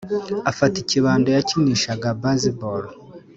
afata 0.51 0.75
ikibando 0.83 1.27
yakinishaga 1.35 2.07
baseball 2.21 2.83